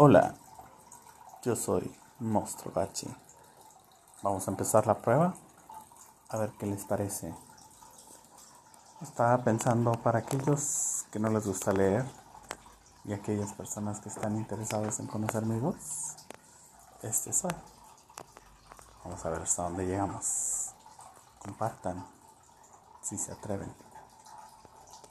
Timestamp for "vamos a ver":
19.02-19.42